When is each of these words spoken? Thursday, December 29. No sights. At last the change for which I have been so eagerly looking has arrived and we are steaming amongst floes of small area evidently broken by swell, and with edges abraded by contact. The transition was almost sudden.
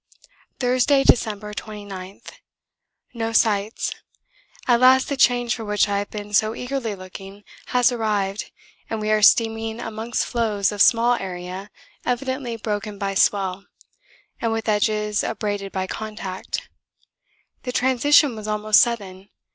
Thursday, 0.59 1.03
December 1.03 1.53
29. 1.53 2.21
No 3.13 3.31
sights. 3.31 3.93
At 4.67 4.79
last 4.79 5.09
the 5.09 5.15
change 5.15 5.53
for 5.53 5.63
which 5.63 5.87
I 5.87 5.99
have 5.99 6.09
been 6.09 6.33
so 6.33 6.55
eagerly 6.55 6.95
looking 6.95 7.43
has 7.67 7.91
arrived 7.91 8.49
and 8.89 8.99
we 8.99 9.11
are 9.11 9.21
steaming 9.21 9.79
amongst 9.79 10.25
floes 10.25 10.71
of 10.71 10.81
small 10.81 11.17
area 11.19 11.69
evidently 12.03 12.55
broken 12.57 12.97
by 12.97 13.13
swell, 13.13 13.67
and 14.41 14.51
with 14.51 14.67
edges 14.67 15.23
abraded 15.23 15.71
by 15.71 15.85
contact. 15.85 16.67
The 17.61 17.71
transition 17.71 18.35
was 18.35 18.47
almost 18.47 18.79
sudden. 18.81 19.29